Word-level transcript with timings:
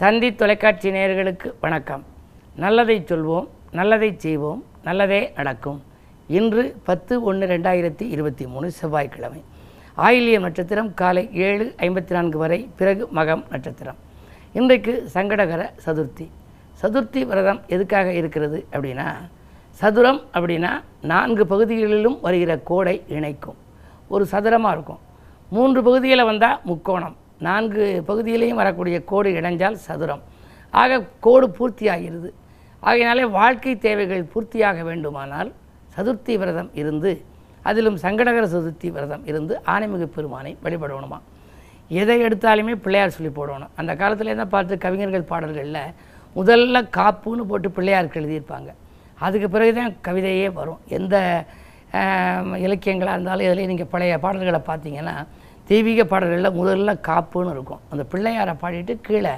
தந்தி 0.00 0.34
தொலைக்காட்சி 0.34 0.90
நேயர்களுக்கு 0.90 1.48
வணக்கம். 1.60 2.04
நல்லதை 2.56 3.04
சொல்வோம் 3.08 3.48
நல்லதை 3.70 4.14
செய்வோம் 4.16 4.64
நல்லதே 4.84 5.32
நடக்கும். 5.36 5.82
இன்று 6.26 6.62
பத்து 6.84 7.22
ஒன்று 7.22 7.46
ரெண்டாயிரத்தி 7.46 8.06
இருபத்தி 8.14 8.46
மூணு 8.46 8.70
செவ்வாய்க்கிழமை. 8.70 9.42
ஆயில்யம் 9.96 10.46
நட்சத்திரம் 10.46 10.94
காலை 10.94 11.24
ஏழு 11.32 11.74
ஐம்பத்தி 11.78 12.10
நான்கு 12.10 12.38
வரை 12.38 12.70
பிறகு 12.76 13.08
மகம் 13.14 13.42
நட்சத்திரம். 13.50 13.98
இன்றைக்கு 14.52 14.94
சங்கடகர 15.14 15.70
சதுர்த்தி. 15.86 16.28
சதுர்த்தி 16.82 17.26
விரதம் 17.26 17.60
எதுக்காக 17.66 18.12
இருக்கிறது 18.12 18.66
அப்படின்னா 18.72 19.08
சதுரம் 19.70 20.20
அப்படின்னா 20.34 20.72
நான்கு 21.02 21.46
பகுதிகளிலும் 21.46 22.18
வருகிற 22.20 22.58
கோடை 22.58 23.02
இணைக்கும். 23.08 23.58
ஒரு 24.08 24.26
சதுரமாக 24.32 24.76
இருக்கும். 24.76 25.02
மூன்று 25.50 25.82
பகுதியில் 25.82 26.28
வந்தால் 26.32 26.60
முக்கோணம். 26.64 27.16
நான்கு 27.46 27.84
பகுதியிலையும் 28.08 28.60
வரக்கூடிய 28.62 28.96
கோடு 29.10 29.28
இணைஞ்சால் 29.40 29.78
சதுரம். 29.86 30.22
ஆக 30.82 31.00
கோடு 31.26 31.46
பூர்த்தியாகிறது. 31.58 32.30
ஆகையினாலே 32.88 33.24
வாழ்க்கை 33.38 33.72
தேவைகள் 33.86 34.30
பூர்த்தியாக 34.32 34.82
வேண்டுமானால் 34.90 35.50
சதுர்த்தி 35.96 36.34
விரதம் 36.42 36.70
இருந்து 36.80 37.12
அதிலும் 37.68 37.98
சங்கடகர 38.04 38.44
சதுர்த்தி 38.54 38.88
விரதம் 38.96 39.24
இருந்து 39.30 39.54
ஆனைமிகு 39.72 40.06
பெருமானை 40.16 40.52
வழிபடணுமா? 40.64 41.18
எதை 42.00 42.16
எடுத்தாலுமே 42.26 42.74
பிள்ளையார் 42.84 43.16
சொல்லி 43.16 43.30
போடணும். 43.38 43.72
அந்த 43.80 43.92
காலத்தில் 44.00 44.38
தான் 44.40 44.52
பார்த்து 44.54 44.74
கவிஞர்கள் 44.84 45.30
பாடல்களில் 45.32 45.82
முதல்ல 46.36 46.82
காப்புன்னு 46.98 47.44
போட்டு 47.50 47.68
பிள்ளையாருக்கு 47.76 48.20
எழுதியிருப்பாங்க. 48.20 48.70
அதுக்கு 49.26 49.48
பிறகு 49.54 49.72
தான் 49.78 49.94
கவிதையே 50.06 50.48
வரும். 50.60 50.80
எந்த 50.98 51.16
இலக்கியங்களாக 52.64 53.16
இருந்தாலும் 53.16 53.46
இதுலேயும் 53.46 53.72
நீங்கள் 53.72 53.92
பழைய 53.94 54.16
பாடல்களை 54.24 54.60
பார்த்தீங்கன்னா 54.70 55.14
தெய்வீக 55.70 56.04
பாடல்களில் 56.12 56.58
முதல்ல 56.60 56.92
காப்புன்னு 57.08 57.52
இருக்கும். 57.56 57.82
அந்த 57.92 58.04
பிள்ளையாரை 58.12 58.54
பாடிட்டு 58.62 58.94
கீழே 59.08 59.34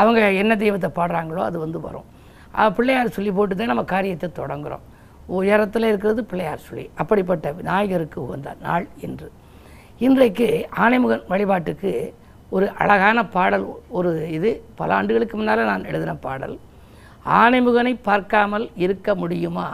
அவங்க 0.00 0.20
என்ன 0.42 0.52
தெய்வத்தை 0.62 0.88
பாடுறாங்களோ 0.98 1.42
அது 1.48 1.58
வந்து 1.64 1.78
வரும். 1.86 2.06
பிள்ளையார் 2.76 3.16
சொல்லி 3.16 3.32
போட்டு 3.36 3.54
தான் 3.56 3.70
நம்ம 3.72 3.84
காரியத்தை 3.92 4.28
தொடங்குறோம். 4.40 4.84
உயரத்தில் 5.38 5.88
இருக்கிறது 5.90 6.22
பிள்ளையார் 6.30 6.66
சொல்லி. 6.68 6.86
அப்படிப்பட்ட 7.00 7.52
விநாயகருக்கு 7.58 8.18
உகந்த 8.24 8.54
நாள் 8.66 8.86
இன்று. 9.06 9.28
இன்றைக்கு 10.06 10.48
ஆனைமுகன் 10.84 11.24
வழிபாட்டுக்கு 11.32 11.92
ஒரு 12.56 12.66
அழகான 12.82 13.18
பாடல் 13.34 13.66
ஒரு 13.98 14.10
இது 14.36 14.50
பல 14.78 14.94
ஆண்டுகளுக்கு 14.98 15.34
முன்னால் 15.38 15.70
நான் 15.70 15.88
எழுதின 15.90 16.14
பாடல். 16.26 16.56
ஆனைமுகனை 17.40 17.94
பார்க்காமல் 18.08 18.66
இருக்க 18.84 19.14
முடியுமா? 19.22 19.66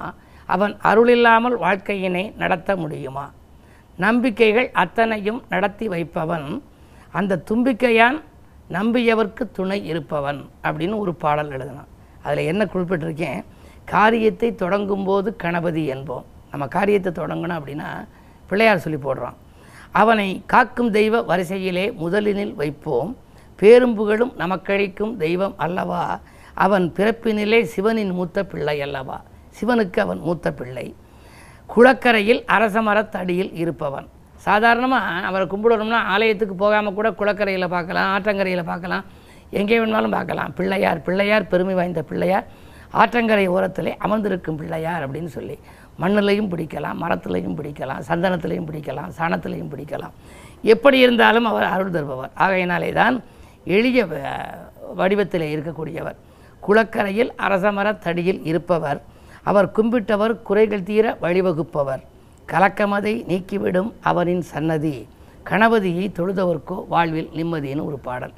அவன் 0.55 0.75
அருள் 0.91 1.13
இல்லாமல் 1.15 1.57
வாழ்க்கையினை 1.65 2.25
நடத்த 2.43 2.71
முடியுமா? 2.83 3.25
நம்பிக்கைகள் 3.97 4.71
அத்தனையும் 4.73 5.45
நடத்தி 5.49 5.89
வைப்பவன். 5.89 6.63
அந்த 7.11 7.43
தும்பிக்கையான் 7.51 8.23
நம்பியவர்க்கு 8.71 9.51
துணை 9.53 9.87
இருப்பவன் 9.87 10.49
அப்படின்னு 10.63 10.99
ஒரு 10.99 11.15
பாடல் 11.15 11.49
எழுதினான். 11.49 11.87
அதில் 12.23 12.45
என்ன 12.45 12.65
குறிப்பிட்டிருக்கேன்? 12.65 13.45
காரியத்தை 13.85 14.55
தொடங்கும்போது 14.55 15.37
கணபதி 15.37 15.91
என்போம். 15.91 16.25
நம்ம 16.51 16.67
காரியத்தை 16.69 17.13
தொடங்கணும் 17.13 17.59
அப்படின்னா 17.59 18.07
பிள்ளையார் 18.47 18.79
சொல்லி 18.79 18.99
போடுறான். 18.99 19.35
அவனை 19.91 20.43
காக்கும் 20.47 20.91
தெய்வ 20.91 21.23
வரிசையிலே 21.23 21.91
முதலினில் 21.91 22.55
வைப்போம். 22.55 23.17
பேரும்புகளும் 23.61 24.35
நமக்கழிக்கும் 24.37 25.17
தெய்வம் 25.17 25.55
அல்லவா? 25.57 26.21
அவன் 26.55 26.93
பிறப்பினிலே 26.97 27.63
சிவனின் 27.63 28.11
மூத்த 28.11 28.45
பிள்ளை 28.45 28.83
அல்லவா? 28.83 29.23
சிவனுக்கு 29.61 29.99
அவன் 29.99 30.19
மூத்த 30.19 30.53
பிள்ளை. 30.53 30.95
குளக்கரையில் 31.67 32.45
அரசமரத்தடியில் 32.47 33.51
இருப்பவன். 33.53 34.07
சாதாரணமாக 34.37 35.27
அவரை 35.27 35.47
கும்பிடணும்னா 35.47 35.95
ஆலயத்துக்கு 35.95 36.55
போகாமல் 36.55 36.95
கூட 36.95 37.11
குளக்கரையில் 37.11 37.69
பார்க்கலாம் 37.69 38.19
ஆற்றங்கரையில் 38.19 38.65
பார்க்கலாம் 38.65 39.05
எங்கே 39.51 39.79
வேணாலும் 39.79 40.11
பார்க்கலாம். 40.11 40.55
பிள்ளையார் 40.55 41.03
பிள்ளையார் 41.03 41.47
பெருமை 41.47 41.75
வாய்ந்த 41.75 42.03
பிள்ளையார் 42.03 42.47
ஆற்றங்கரை 42.95 43.49
ஓரத்திலே 43.49 43.97
அமர்ந்திருக்கும் 43.99 44.57
பிள்ளையார் 44.57 45.11
அப்படின்னு 45.11 45.27
சொல்லி 45.27 45.59
மண்ணிலையும் 46.01 46.49
பிடிக்கலாம் 46.49 46.97
மரத்துலையும் 47.01 47.57
பிடிக்கலாம் 47.57 48.03
சந்தனத்திலையும் 48.09 48.67
பிடிக்கலாம் 48.73 49.11
சாணத்திலையும் 49.19 49.71
பிடிக்கலாம். 49.77 50.11
எப்படி 50.63 50.99
இருந்தாலும் 50.99 51.45
அவர் 51.45 51.63
அருள் 51.63 51.91
தருபவர். 51.91 52.31
ஆகையினாலே 52.35 52.93
தான் 52.93 53.23
எளிய 53.65 54.05
வ- 54.05 54.55
இருக்கக்கூடியவர். 54.97 56.17
குளக்கரையில் 56.61 57.33
அரசமரத் 57.39 57.99
தடியில் 57.99 58.41
இருப்பவர். 58.43 59.03
அவர் 59.51 59.69
கும்பிட்டவர் 59.77 60.35
குறைகள் 60.49 60.87
தீர 60.89 61.07
வழிவகுப்பவர். 61.25 62.03
கலக்கமதை 62.53 63.15
நீக்கிவிடும் 63.31 63.91
அவரின் 64.11 64.45
சன்னதி. 64.53 64.95
கணபதியை 65.51 66.07
தொழுதவர்க்கோ 66.19 66.77
வாழ்வில் 66.93 67.31
நிம்மதின்னு 67.39 67.85
ஒரு 67.91 67.99
பாடல். 68.07 68.35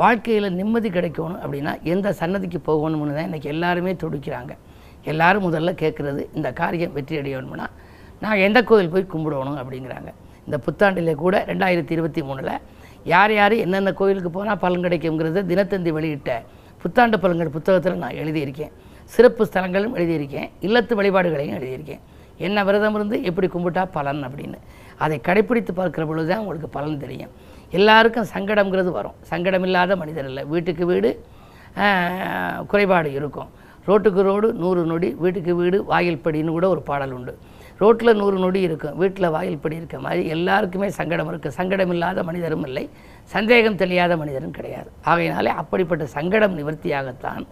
வாழ்க்கையில் 0.00 0.48
நிம்மதி 0.60 0.88
கிடைக்கணும் 0.96 1.40
அப்படின்னா 1.42 1.72
எந்த 1.92 2.08
சன்னதிக்கு 2.20 2.58
போகணும்னு 2.68 3.16
தான் 3.16 3.28
இன்றைக்கி 3.28 3.48
எல்லாருமே 3.54 3.92
துடிக்கிறாங்க. 4.02 4.52
எல்லாரும் 5.12 5.46
முதல்ல 5.46 5.72
கேட்குறது 5.82 6.22
இந்த 6.38 6.48
காரியம் 6.60 6.94
வெற்றி 6.96 7.16
அடையணும்னா 7.20 7.66
நான் 8.24 8.42
எந்த 8.46 8.58
கோயில் 8.70 8.92
போய் 8.94 9.10
கும்பிடணும் 9.14 9.58
அப்படிங்கிறாங்க. 9.62 10.10
இந்த 10.46 10.56
புத்தாண்டிலே 10.66 11.14
கூட 11.24 11.36
ரெண்டாயிரத்தி 11.50 11.92
இருபத்தி 11.96 12.22
மூணில் 12.28 12.52
யார் 13.14 13.32
யார் 13.38 13.54
என்னென்ன 13.64 13.90
கோயிலுக்கு 14.00 14.30
போனால் 14.36 14.60
பலன் 14.64 14.84
கிடைக்குங்கிறத 14.86 15.44
தினத்தந்தி 15.52 15.90
வெளியிட்ட 15.96 16.32
புத்தாண்டு 16.82 17.16
பலன்கள் 17.22 17.54
புத்தகத்தில் 17.56 18.02
நான் 18.04 18.18
எழுதியிருக்கேன். 18.22 18.72
சிறப்பு 19.14 19.42
ஸ்தலங்களும் 19.48 19.96
எழுதியிருக்கேன் 19.98 20.48
இல்லத்து 20.66 20.94
வழிபாடுகளையும் 21.00 21.56
எழுதியிருக்கேன். 21.58 22.02
என்ன 22.46 22.64
விரதம் 22.68 22.96
இருந்து 22.98 23.16
எப்படி 23.28 23.46
கும்பிட்டா 23.54 23.82
பலன் 23.96 24.22
அப்படின்னு. 24.28 24.58
அதை 25.04 25.16
கடைப்பிடித்து 25.28 25.72
பார்க்குற 25.80 26.04
பொழுது 26.10 26.28
தான் 26.30 26.42
உங்களுக்கு 26.44 26.68
பலன் 26.76 27.02
தெரியும். 27.04 27.32
எல்லாருக்கும் 27.78 28.28
சங்கடம்ங்கிறது 28.34 28.90
வரும். 28.98 29.16
சங்கடம் 29.30 29.64
இல்லாத 29.68 29.96
மனிதர் 30.02 30.28
இல்லை. 30.30 30.42
வீட்டுக்கு 30.54 30.86
வீடு 30.92 31.10
குறைபாடு 32.72 33.08
இருக்கும். 33.18 33.48
ரோட்டுக்கு 33.88 34.20
ரோடு 34.28 34.48
நூறு 34.62 34.82
நொடி 34.90 35.08
வீட்டுக்கு 35.24 35.52
வீடு 35.60 35.78
வாயில் 35.90 36.22
படின்னு 36.24 36.54
கூட 36.56 36.66
ஒரு 36.74 36.82
பாடல் 36.88 37.12
உண்டு. 37.16 37.32
ரோட்டில் 37.82 38.18
நூறு 38.20 38.36
நொடி 38.44 38.60
இருக்கும். 38.68 38.94
வீட்டில் 39.00 39.32
வாயில் 39.34 39.60
படி 39.64 39.76
இருக்க 39.80 39.98
மாதிரி 40.06 40.22
எல்லாருக்குமே 40.36 40.88
சங்கடம் 40.98 41.30
இருக்குது 41.32 41.56
சங்கடம் 41.58 41.92
இல்லாத 41.94 42.22
மனிதரும் 42.28 42.64
இல்லை. 42.68 42.84
சந்தேகம் 43.34 43.78
தெரியாத 43.82 44.12
மனிதரும் 44.22 44.56
கிடையாது. 44.58 44.88
ஆகையினாலே 45.10 45.52
அப்படிப்பட்ட 45.62 46.06
சங்கடம் 46.16 46.56
நிவர்த்தியாகத்தான் 46.60 47.44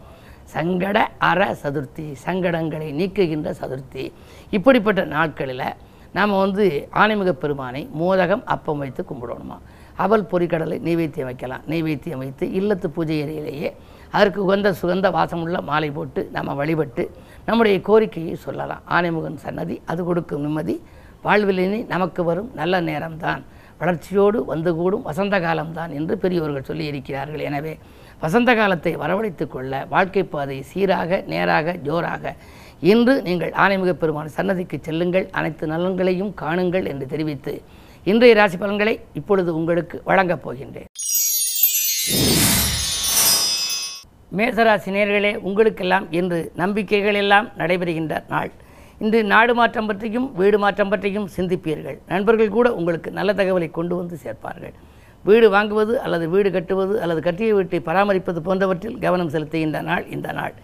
சங்கட 0.55 0.99
அற 1.19 1.57
சதுர்த்தி 1.63 2.07
சங்கடங்களை 2.27 2.89
நீக்குகின்ற 3.01 3.51
சதுர்த்தி. 3.61 4.13
இப்படிப்பட்ட 4.51 5.05
நாட்களில் 5.05 5.67
நாம் 6.13 6.39
வந்து 6.39 6.89
ஆனைமிக 6.93 7.31
பெருமானை 7.31 7.91
மோதகம் 8.01 8.45
அப்பம் 8.45 8.79
வைத்து 8.79 9.05
கும்பிடணுமா? 9.11 9.57
அவல் 9.97 10.29
பொறிக்கடலை 10.33 10.77
நெய்வேத்தியம் 10.87 11.29
வைக்கலாம் 11.31 11.65
நெய்வேத்தியம் 11.69 12.23
வைத்து 12.23 12.47
இல்லத்து 12.47 12.87
பூஜை 12.87 13.17
அறையிலேயே 13.25 13.71
அதற்கு 14.11 14.45
உகந்த 14.45 14.75
சுகந்த 14.83 15.09
வாசமுள்ள 15.17 15.63
மாலை 15.63 15.91
போட்டு 15.91 16.29
நம்ம 16.33 16.55
வழிபட்டு 16.55 17.05
நம்முடைய 17.47 17.81
கோரிக்கையை 17.81 18.35
சொல்லலாம். 18.35 18.83
ஆணைமுகன் 18.89 19.43
சன்னதி 19.45 19.81
அது 19.85 20.05
கொடுக்கும் 20.05 20.41
நிம்மதி. 20.41 20.77
வாழ்விலினி 21.25 21.87
நமக்கு 21.87 22.25
வரும் 22.25 22.51
நல்ல 22.55 22.81
நேரம்தான். 22.81 23.43
வளர்ச்சியோடு 23.85 24.39
வந்து 24.53 24.71
கூடும் 24.81 25.07
வசந்த 25.11 25.37
காலம்தான் 25.47 25.95
என்று 26.01 26.17
பெரியவர்கள் 26.25 26.69
சொல்லி 26.69 26.85
இருக்கிறார்கள் 26.91 27.47
எனவே 27.49 27.73
வசந்த 28.23 28.51
காலத்தை 28.59 28.93
வரவழைத்து 29.01 29.45
கொள்ள 29.55 29.73
வாழ்க்கை 29.95 30.23
பாதை 30.35 30.59
சீராக 30.69 31.19
நேராக 31.33 31.75
ஜோராக 31.87 32.35
இன்று 32.91 33.15
நீங்கள் 33.27 33.53
ஆனைமிக 33.65 33.93
பெருமான் 34.01 34.35
சன்னதிக்கு 34.37 34.77
செல்லுங்கள் 34.87 35.27
அனைத்து 35.39 35.65
நலன்களையும் 35.73 36.33
காணுங்கள் 36.43 36.89
என்று 36.93 37.07
தெரிவித்து 37.13 37.55
இன்றைய 38.13 38.35
ராசி 38.39 38.57
பலன்களை 38.63 38.95
இப்பொழுது 39.21 39.51
உங்களுக்கு 39.59 39.97
வழங்கப் 40.09 40.45
போகின்றேன். 40.47 40.91
மேசராசி 44.39 44.91
நேர்களே 44.97 45.33
உங்களுக்கெல்லாம் 45.49 46.07
இன்று 46.19 46.41
நம்பிக்கைகள் 46.63 47.19
எல்லாம் 47.23 47.49
நடைபெறுகின்ற 47.61 48.15
நாள். 48.35 48.53
இன்று 48.99 49.25
நாடு 49.25 49.55
மாற்றம் 49.55 49.87
பற்றியும் 49.87 50.35
வீடு 50.35 50.59
மாற்றம் 50.59 50.89
பற்றியும் 50.89 51.29
சிந்திப்பீர்கள். 51.37 51.99
நண்பர்கள் 52.07 52.49
கூட 52.49 52.75
உங்களுக்கு 52.75 53.11
நல்ல 53.11 53.33
தகவலை 53.33 53.71
கொண்டு 53.71 53.97
வந்து 53.97 54.19
சேர்ப்பார்கள். 54.25 54.75
வீடு 55.25 55.51
வாங்குவது 55.53 55.95
அல்லது 55.95 56.29
வீடு 56.29 56.51
கட்டுவது 56.51 57.03
அல்லது 57.03 57.23
கட்டிய 57.23 57.55
வீட்டை 57.55 57.81
பராமரிப்பது 57.81 58.43
போன்றவற்றில் 58.43 58.99
கவனம் 58.99 59.31
செலுத்துகின்ற 59.31 59.83
நாள் 59.83 60.09
இந்த 60.09 60.33
நாள். 60.33 60.55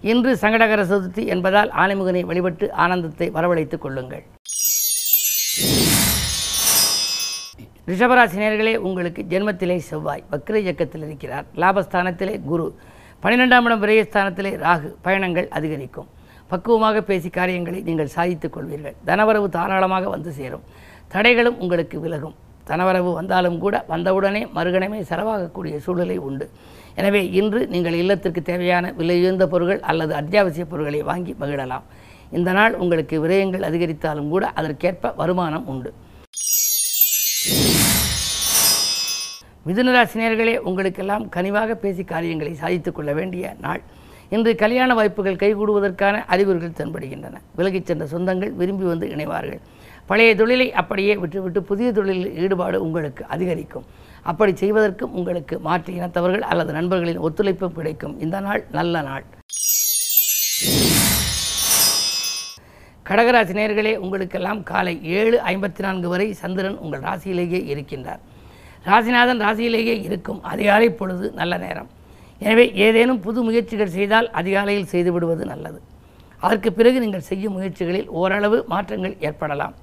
இன்று 0.00 0.34
சங்கடகர 0.34 0.82
சதுர்த்தி 0.84 1.26
என்பதால் 1.26 1.70
ஆனைமுகனை 1.70 2.20
வழிபட்டு 2.20 2.72
ஆனந்தத்தை 2.72 3.30
வரவழைத்துக் 3.30 3.78
கொள்ளுங்கள். 3.78 4.24
ரிஷபராசினியர்களே 7.86 8.76
உங்களுக்கு 8.76 9.24
ஜென்மத்திலே 9.28 9.76
செவ்வாய் 9.76 10.24
வக்ர 10.30 10.54
இயக்கத்தில் 10.54 11.02
இருக்கிறார். 11.02 11.44
லாபஸ்தானத்திலே 11.56 12.42
குரு. 12.42 12.74
பன்னிரெண்டாம் 13.22 13.64
இடம் 13.64 13.82
விரயஸ்தானத்திலே 13.82 14.52
ராகு. 14.66 14.94
பயணங்கள் 15.02 15.48
அதிகரிக்கும். 15.48 16.08
பக்குவமாக 16.48 17.00
பேசி 17.02 17.28
காரியங்களை 17.28 17.80
நீங்கள் 17.80 18.14
சாதித்துக் 18.16 18.54
கொள்வீர்கள். 18.56 18.96
தனவரவு 19.06 19.48
தாராளமாக 19.48 20.08
வந்து 20.08 20.32
சேரும். 20.32 20.64
தடைகளும் 21.14 21.58
உங்களுக்கு 21.64 22.00
விலகும். 22.00 22.36
தனவரவு 22.68 23.12
வந்தாலும் 23.12 23.58
கூட 23.58 23.84
வந்தவுடனே 23.88 24.46
மறுகணமே 24.54 24.98
செலவாகக்கூடிய 25.10 25.76
சூழ்நிலை 25.76 26.16
உண்டு. 26.16 26.50
எனவே 26.94 27.30
இன்று 27.30 27.66
நீங்கள் 27.66 27.92
இல்லத்திற்கு 27.92 28.42
தேவையான 28.42 28.94
விலையுயர்ந்த 28.98 29.46
பொருட்கள் 29.46 29.80
அல்லது 29.80 30.14
அத்தியாவசிய 30.14 30.64
பொருட்களை 30.64 31.02
வாங்கி 31.02 31.36
மகிழலாம். 31.40 31.86
இந்த 32.30 32.52
நாள் 32.52 32.74
உங்களுக்கு 32.74 33.16
விரயங்கள் 33.26 33.66
அதிகரித்தாலும் 33.68 34.28
கூட 34.28 34.46
அதற்கேற்ப 34.46 35.12
வருமானம் 35.16 35.66
உண்டு. 35.66 35.92
மிதுனராசினியர்களே 39.66 40.56
உங்களுக்கெல்லாம் 40.58 41.28
கனிவாக 41.28 41.74
பேசி 41.74 42.04
காரியங்களை 42.04 42.54
சாதித்துக் 42.54 42.94
கொள்ள 42.94 43.12
வேண்டிய 43.12 43.54
நாள். 43.60 43.82
இன்று 44.30 44.54
கல்யாண 44.54 44.94
வாய்ப்புகள் 44.94 45.40
கைகூடுவதற்கான 45.42 46.24
அறிகுறிகள் 46.26 46.76
தென்படுகின்றன. 46.78 47.36
விலகிச் 47.56 47.86
சென்ற 47.86 48.04
சொந்தங்கள் 48.04 48.52
விரும்பி 48.52 48.84
வந்து 48.84 49.06
இணைவார்கள். 49.06 49.60
பழைய 50.06 50.34
தொழிலை 50.34 50.72
அப்படியே 50.72 51.16
விட்டுவிட்டு 51.16 51.62
புதிய 51.62 51.92
தொழிலில் 51.92 52.36
ஈடுபாடு 52.36 52.82
உங்களுக்கு 52.82 53.24
அதிகரிக்கும். 53.26 53.84
அப்படி 54.22 54.56
செய்வதற்கும் 54.56 55.12
உங்களுக்கு 55.12 55.58
மாற்று 55.58 55.94
இனத்தவர்கள் 55.94 56.40
அல்லது 56.40 56.72
நண்பர்களின் 56.72 57.20
ஒத்துழைப்பும் 57.20 57.72
கிடைக்கும். 57.72 58.20
இந்த 58.20 58.40
நாள் 58.40 58.64
நல்ல 58.70 59.02
நாள். 59.02 59.24
கடகராசி 63.08 63.52
நேர்களே 63.58 63.96
உங்களுக்கெல்லாம் 63.96 64.62
காலை 64.62 65.04
ஏழு 65.04 65.40
ஐம்பத்தி 65.46 65.78
நான்கு 65.78 66.08
வரை 66.08 66.32
சந்திரன் 66.32 66.78
உங்கள் 66.78 67.00
ராசியிலேயே 67.00 67.60
இருக்கின்றார். 67.74 68.20
ராசிநாதன் 68.86 69.40
ராசியிலேயே 69.46 70.02
இருக்கும். 70.08 70.42
அதிகாலை 70.42 70.90
பொழுது 70.90 71.32
நல்ல 71.32 71.56
நேரம். 71.56 71.96
எனவே 72.40 72.64
ஏதேனும் 72.86 73.20
புது 73.26 73.42
முயற்சிகள் 73.46 73.94
செய்தால் 73.96 74.28
அதிகாலையில் 74.40 74.90
செய்துவிடுவது 74.92 75.44
நல்லது. 75.52 75.80
அதற்கு 76.44 76.70
பிறகு 76.72 76.98
நீங்கள் 77.04 77.28
செய்யும் 77.28 77.54
முயற்சிகளில் 77.56 78.08
ஓரளவு 78.20 78.58
மாற்றங்கள் 78.72 79.16
ஏற்படலாம். 79.28 79.74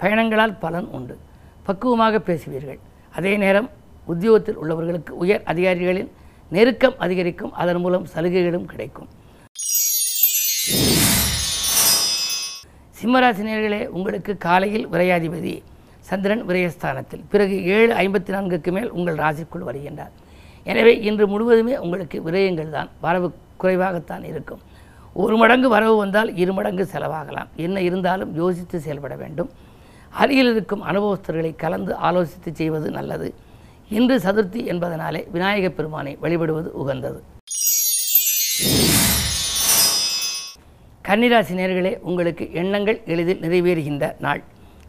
பயணங்களால் 0.00 0.58
பலன் 0.64 0.88
உண்டு. 0.96 1.14
பக்குவமாக 1.66 2.18
பேசுவீர்கள். 2.28 2.80
அதே 3.18 3.32
நேரம் 3.36 3.68
உத்தியோகத்தில் 4.12 4.60
உள்ளவர்களுக்கு 4.62 5.12
உயர் 5.22 5.42
அதிகாரிகளின் 5.52 6.10
நெருக்கம் 6.56 6.96
அதிகரிக்கும். 7.04 7.52
அதன் 7.62 7.80
மூலம் 7.84 8.06
சலுகைகளும் 8.14 8.66
கிடைக்கும். 8.72 9.08
சிம்மராசினியர்களே 13.00 13.82
உங்களுக்கு 13.96 14.32
காலையில் 14.46 14.88
விரையாதிபதி 14.88 15.54
சந்திரன் 16.08 16.42
விரயஸ்தானத்தில். 16.48 17.24
பிறகு 17.32 17.56
ஏழு 17.76 17.92
ஐம்பத்தி 18.02 18.30
நான்குக்கு 18.36 18.72
மேல் 18.76 18.90
உங்கள் 18.98 19.20
ராசிக்குள் 19.24 19.68
வருகின்றார். 19.68 20.12
எனவே 20.64 21.00
இன்று 21.00 21.26
முழுவதுமே 21.26 21.76
உங்களுக்கு 21.76 22.22
விரயங்கள் 22.26 22.70
தான் 22.70 22.88
வரவு 23.00 23.34
குறைவாகத்தான் 23.60 24.24
இருக்கும். 24.24 24.60
ஒரு 25.12 25.36
மடங்கு 25.36 25.68
வரவு 25.68 25.96
வந்தால் 25.96 26.36
இரு 26.36 26.52
மடங்கு 26.52 26.88
செலவாகலாம். 26.92 27.46
என்ன 27.56 27.80
இருந்தாலும் 27.80 28.34
யோசித்து 28.34 28.80
செயல்பட 28.80 29.16
வேண்டும். 29.16 29.50
அருகில் 30.10 30.50
இருக்கும் 30.50 30.84
அனுபவஸ்தர்களை 30.84 31.56
கலந்து 31.56 31.94
ஆலோசித்து 31.94 32.52
செய்வது 32.52 32.90
நல்லது. 32.90 33.34
இன்று 33.88 34.18
சதுர்த்தி 34.18 34.60
என்பதனாலே 34.66 35.30
விநாயகப் 35.30 35.76
பெருமானை 35.76 36.18
வழிபடுவது 36.20 36.72
உகந்தது. 36.72 37.22
கன்னிராசி 41.08 41.54
நேர்களே 41.54 41.98
உங்களுக்கு 41.98 42.52
எண்ணங்கள் 42.52 43.02
எளிதில் 43.06 43.40
நிறைவேறுகின்ற 43.40 44.14
நாள். 44.20 44.42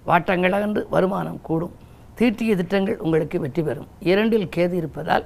வாட்டங்களன்று 0.08 0.84
வருமானம் 0.90 1.42
கூடும். 1.42 1.76
தீட்டிய 2.16 2.56
திட்டங்கள் 2.56 2.98
உங்களுக்கு 2.98 3.40
வெற்றி 3.40 3.62
பெறும். 3.62 3.88
இரண்டில் 4.00 4.50
கேது 4.56 4.74
இருப்பதால் 4.74 5.26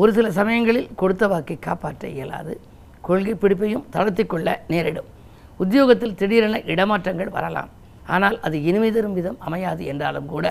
ஒரு 0.00 0.10
சில 0.16 0.26
சமயங்களில் 0.36 0.90
கொடுத்த 1.00 1.24
வாக்கை 1.32 1.56
காப்பாற்ற 1.66 2.08
இயலாது. 2.08 2.54
கொள்கை 3.06 3.34
பிடிப்பையும் 3.42 3.84
தளர்த்தி 3.94 4.24
கொள்ள 4.26 4.48
நேரிடும். 4.72 5.08
உத்தியோகத்தில் 5.62 6.14
திடீரென 6.20 6.58
இடமாற்றங்கள் 6.72 7.32
வரலாம். 7.36 7.70
ஆனால் 8.14 8.36
அது 8.46 8.56
இனிமை 8.68 8.90
தரும் 8.92 9.16
விதம் 9.18 9.38
அமையாது 9.46 9.82
என்றாலும் 9.92 10.30
கூட 10.34 10.46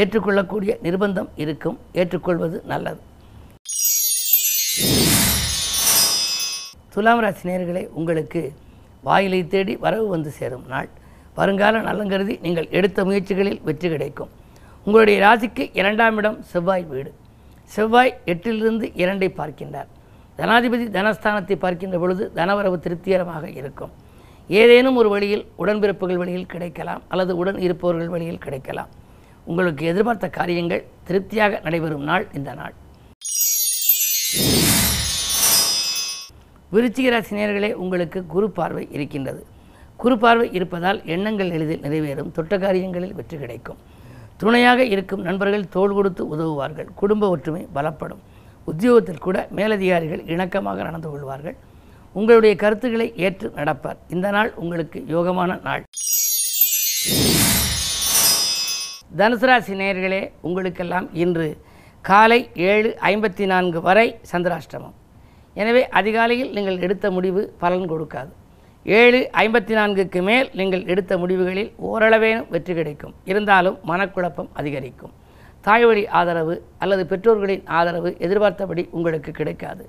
ஏற்றுக்கொள்ளக்கூடிய 0.00 0.72
நிர்பந்தம் 0.86 1.30
இருக்கும். 1.44 1.78
ஏற்றுக்கொள்வது 2.00 2.56
நல்லது. 2.72 3.00
துலாம் 6.94 7.22
ராசி 7.24 7.44
நேர்களை 7.48 7.84
உங்களுக்கு 8.00 8.42
வாயிலை 9.08 9.40
தேடி 9.54 9.74
வரவு 9.84 10.06
வந்து 10.14 10.30
சேரும் 10.38 10.68
நாள். 10.74 10.88
வருங்கால 11.38 11.80
நலங்கருதி 11.88 12.34
நீங்கள் 12.44 12.72
எடுத்த 12.78 13.04
முயற்சிகளில் 13.04 13.62
வெற்றி 13.68 13.88
கிடைக்கும். 13.94 14.32
உங்களுடைய 14.86 15.18
ராசிக்கு 15.26 15.64
இரண்டாம் 15.80 16.16
இடம் 16.22 16.40
செவ்வாய் 16.52 16.86
வீடு. 16.94 17.12
செவ்வாய் 17.70 18.12
எட்டிலிருந்து 18.32 18.86
இரண்டை 19.02 19.28
பார்க்கின்றார். 19.40 19.90
தனாதிபதி 20.38 20.84
தனஸ்தானத்தை 20.96 21.56
பார்க்கின்ற 21.64 21.96
பொழுது 22.02 22.24
தனவரவு 22.38 22.76
திருப்திகரமாக 22.84 23.44
இருக்கும். 23.60 23.92
ஏதேனும் 24.60 24.98
ஒரு 25.00 25.08
வழியில் 25.14 25.44
உடன்பிறப்புகள் 25.62 26.20
வழியில் 26.22 26.50
கிடைக்கலாம் 26.52 27.02
அல்லது 27.12 27.32
உடன் 27.40 27.58
இருப்பவர்கள் 27.66 28.12
வழியில் 28.14 28.42
கிடைக்கலாம். 28.44 28.90
உங்களுக்கு 29.50 29.84
எதிர்பார்த்த 29.92 30.26
காரியங்கள் 30.38 30.82
திருப்தியாக 31.08 31.60
நடைபெறும் 31.66 32.06
நாள் 32.10 32.26
இந்த 32.38 32.50
நாள். 32.60 32.74
விருச்சிக 36.74 37.08
ராசினியர்களே 37.14 37.70
உங்களுக்கு 37.82 38.20
குரு 38.34 38.46
பார்வை 38.58 38.84
இருக்கின்றது. 38.96 39.42
குரு 40.02 40.16
பார்வை 40.22 40.46
இருப்பதால் 40.58 41.00
எண்ணங்கள் 41.14 41.52
எளிதில் 41.56 41.84
நிறைவேறும் 41.86 42.32
தொட்ட 42.36 42.54
காரியங்களில் 42.64 43.16
வெற்றி 43.18 43.36
கிடைக்கும். 43.42 43.80
துணையாக 44.44 44.80
இருக்கும் 44.94 45.22
நண்பர்கள் 45.28 45.70
தோள் 45.74 45.96
கொடுத்து 45.98 46.22
உதவுவார்கள். 46.34 46.88
குடும்ப 47.00 47.28
ஒற்றுமை 47.34 47.62
பலப்படும். 47.76 48.22
உத்தியோகத்தில் 48.70 49.24
கூட 49.26 49.38
மேலதிகாரிகள் 49.58 50.22
இணக்கமாக 50.34 50.78
நடந்து 50.88 51.08
கொள்வார்கள். 51.12 51.56
உங்களுடைய 52.18 52.54
கருத்துக்களை 52.62 53.06
ஏற்று 53.26 53.48
நடப்பார். 53.58 53.98
இந்த 54.14 54.26
நாள் 54.36 54.50
உங்களுக்கு 54.62 54.98
யோகமான 55.14 55.60
நாள். 55.68 55.84
தனுசு 59.20 59.46
ராசி 59.48 59.74
நேயர்களே 59.80 60.22
உங்களுக்கெல்லாம் 60.46 61.06
இன்று 61.24 61.48
காலை 62.10 62.38
ஏழு 62.70 62.88
ஐம்பத்தி 63.10 63.44
நான்கு 63.52 63.80
வரை 63.88 64.06
சந்திராஷ்டமம். 64.32 64.96
எனவே 65.62 65.82
அதிகாலையில் 65.98 66.54
நீங்கள் 66.56 66.82
எடுத்த 66.86 67.06
முடிவு 67.16 67.42
பலன் 67.62 67.90
கொடுக்காது. 67.92 68.32
ஏழு 68.84 69.18
ஐம்பத்தி 69.42 69.74
நான்குக்கு 69.76 70.20
மேல் 70.22 70.48
நீங்கள் 70.58 70.82
எடுத்த 70.92 71.16
முடிவுகளில் 71.20 71.70
ஓரளவேனும் 71.88 72.48
வெற்றி 72.54 72.72
கிடைக்கும். 72.74 73.14
இருந்தாலும் 73.24 73.76
மனக்குழப்பம் 73.90 74.50
அதிகரிக்கும். 74.60 75.12
தாய்வழி 75.66 76.02
ஆதரவு 76.18 76.54
அல்லது 76.78 77.02
பெற்றோர்களின் 77.12 77.62
ஆதரவு 77.78 78.10
எதிர்பார்த்தபடி 78.26 78.82
உங்களுக்கு 78.90 79.30
கிடைக்காது. 79.30 79.84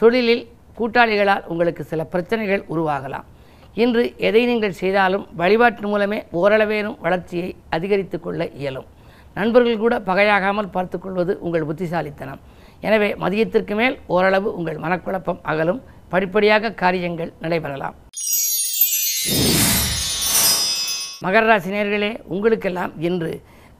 தொழிலில் 0.00 0.44
கூட்டாளிகளால் 0.78 1.46
உங்களுக்கு 1.52 1.84
சில 1.84 2.04
பிரச்சனைகள் 2.04 2.64
உருவாகலாம். 2.72 3.26
இன்று 3.74 4.04
எதை 4.28 4.46
நீங்கள் 4.46 4.78
செய்தாலும் 4.82 5.24
வழிபாட்டு 5.40 5.88
மூலமே 5.92 6.18
ஓரளவேனும் 6.40 7.00
வளர்ச்சியை 7.06 7.56
அதிகரித்து 7.70 8.20
கொள்ள 8.20 8.50
இயலும். 8.60 8.86
நண்பர்கள் 9.34 9.82
கூட 9.84 9.94
பகையாகாமல் 10.10 10.72
பார்த்துக்கொள்வது 10.76 11.38
உங்கள் 11.40 11.66
புத்திசாலித்தனம். 11.70 12.42
எனவே 12.80 13.10
மதியத்திற்கு 13.24 13.74
மேல் 13.74 13.98
ஓரளவு 14.06 14.48
உங்கள் 14.58 14.76
மனக்குழப்பம் 14.76 15.42
அகலும். 15.42 15.82
படிப்படியாக 16.14 16.74
காரியங்கள் 16.84 17.34
நடைபெறலாம். 17.44 17.96
மகர 21.24 21.44
ராசி 21.50 21.70
உங்களுக்கெல்லாம் 22.34 22.94
இன்று 23.08 23.32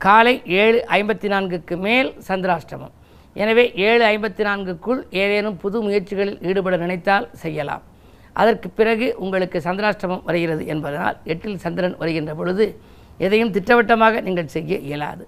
காலை 0.05 0.35
ஏழு 0.63 0.79
ஐம்பத்தி 0.99 1.29
நான்குக்கு 1.33 1.75
மேல் 1.87 2.09
சந்திராஷ்டமம். 2.29 2.95
எனவே 3.43 3.65
ஏழு 3.89 4.03
ஐம்பத்தி 4.13 4.43
நான்குக்குள் 4.49 5.01
ஏதேனும் 5.23 5.57
புது 5.63 5.79
முயற்சிகளில் 5.85 6.41
ஈடுபட 6.49 6.77
நினைத்தால் 6.83 7.27
செய்யலாம். 7.43 7.85
அதற்கு 8.43 8.69
பிறகு 8.79 9.07
உங்களுக்கு 9.25 9.59
சந்திராஷ்டமம் 9.67 10.23
வருகிறது 10.29 10.63
என்பதனால் 10.73 11.17
எட்டில் 11.33 11.63
சந்திரன் 11.65 11.97
வருகின்ற 12.03 12.33
பொழுது 12.41 12.67
எதையும் 13.27 13.53
திட்டவட்டமாக 13.57 14.23
நீங்கள் 14.29 14.53
செய்ய 14.55 14.79
இயலாது. 14.89 15.25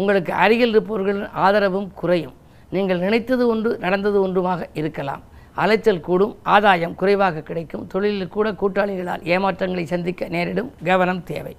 உங்களுக்கு 0.00 0.32
அருகில் 0.44 0.74
இருப்பவர்களின் 0.74 1.30
ஆதரவும் 1.46 1.88
குறையும். 2.00 2.36
நீங்கள் 2.76 3.02
நினைத்தது 3.06 3.46
ஒன்று 3.54 3.72
நடந்தது 3.84 4.18
ஒன்றுமாக 4.26 4.68
இருக்கலாம். 4.82 5.24
அலைச்சல் 5.62 6.00
கூடும் 6.06 6.32
ஆதாயம் 6.54 6.94
குறைவாக 6.94 7.42
கிடைக்கும். 7.48 7.84
தொழிலில் 7.92 8.34
கூட 8.34 8.48
கூட்டாளிகளால் 8.60 9.22
ஏமாற்றங்களை 9.34 9.84
சந்திக்க 9.92 10.28
நேரிடும் 10.34 10.70
கவனம் 10.84 11.22
தேவை. 11.30 11.54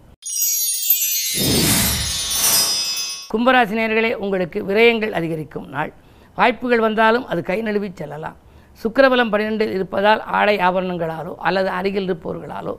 கும்பராசினியர்களே 3.32 4.12
உங்களுக்கு 4.24 4.60
விரயங்கள் 4.70 5.16
அதிகரிக்கும் 5.20 5.70
நாள். 5.76 5.94
வாய்ப்புகள் 6.36 6.80
வந்தாலும் 6.80 7.26
அது 7.26 7.42
கை 7.44 7.62
நழுவி 7.62 7.90
செல்லலாம். 7.94 8.38
சுக்கரபலம் 8.84 9.32
பன்னிரெண்டில் 9.32 9.74
இருப்பதால் 9.78 10.22
ஆடை 10.40 10.56
ஆபரணங்களாலோ 10.58 11.34
அல்லது 11.48 11.70
அருகில் 11.70 12.08
இருப்பவர்களாலோ 12.08 12.76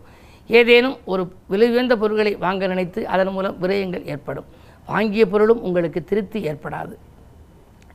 ஏதேனும் 0.58 0.96
ஒரு 1.04 1.22
விலை 1.48 1.70
உயர்ந்த 1.70 1.96
பொருட்களை 1.96 2.32
வாங்க 2.44 2.66
நினைத்து 2.66 3.00
அதன் 3.14 3.32
மூலம் 3.36 3.56
விரயங்கள் 3.62 4.06
ஏற்படும். 4.12 4.46
வாங்கிய 4.86 5.26
பொருளும் 5.26 5.62
உங்களுக்கு 5.62 6.04
திருப்தி 6.04 6.40
ஏற்படாது. 6.50 6.94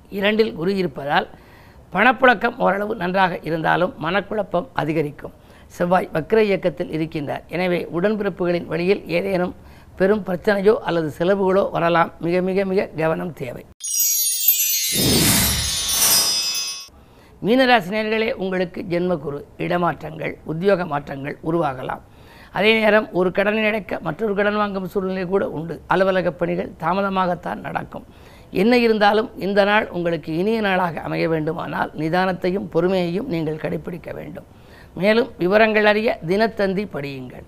இரண்டில் 0.10 0.54
குரு 0.60 0.76
இருப்பதால் 0.82 1.28
பணப்புழக்கம் 1.94 2.58
ஓரளவு 2.66 2.94
நன்றாக 3.02 3.34
இருந்தாலும் 3.48 3.94
மனக்குழப்பம் 4.06 4.68
அதிகரிக்கும். 4.82 5.34
செவ்வாய் 5.78 6.10
வக்ர 6.16 6.40
இயக்கத்தில் 6.50 6.94
இருக்கின்றார். 6.98 7.44
எனவே 7.56 7.80
உடன்பிறப்புகளின் 7.98 8.68
வழியில் 8.72 9.02
ஏதேனும் 9.18 9.54
பெரும் 10.00 10.24
பிரச்சனையோ 10.28 10.74
அல்லது 10.90 11.10
செலவுகளோ 11.18 11.64
வரலாம். 11.76 12.12
மிக 12.26 12.42
மிக 12.50 12.66
மிக 12.72 12.88
கவனம் 13.02 13.34
தேவை. 13.42 13.64
மீனராசினியர்களே 17.46 18.30
உங்களுக்கு 18.44 18.82
ஜென்மக்குரு 18.92 19.40
இடமாற்றங்கள் 19.66 20.34
உத்தியோக 20.52 20.86
மாற்றங்கள் 20.94 21.38
உருவாகலாம். 21.50 22.04
அதே 22.58 22.72
நேரம் 22.82 23.08
ஒரு 23.20 23.30
கடனை 23.38 23.64
அடைக்க 23.70 24.00
மற்றொரு 24.08 24.34
கடன் 24.40 24.60
வாங்கும் 24.62 24.92
சூழ்நிலை 24.94 25.26
கூட 25.34 25.44
உண்டு. 25.58 25.76
அலுவலக 25.94 26.32
பணிகள் 26.42 26.70
தாமதமாகத்தான் 26.84 27.64
நடக்கும். 27.68 28.06
என்ன 28.62 28.78
இருந்தாலும் 28.78 29.30
இந்த 29.38 29.64
நாள் 29.64 29.86
உங்களுக்கு 29.98 30.32
இனிய 30.42 30.62
நாளாக 30.62 31.02
அமைய 31.02 31.30
வேண்டுமானால் 31.30 31.92
நிதானத்தையும் 31.98 32.68
பொறுமையையும் 32.74 33.30
நீங்கள் 33.34 33.62
கடைபிடிக்க 33.64 34.10
வேண்டும். 34.14 34.48
மேலும் 34.94 35.30
விவரங்கள் 35.38 35.86
அறிய 35.86 36.10
தினத்தந்தி 36.28 36.84
படியுங்கள். 36.96 37.46